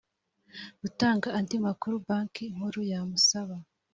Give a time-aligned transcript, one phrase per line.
[0.81, 3.55] gutanga andi makuru banki nkuru yamusaba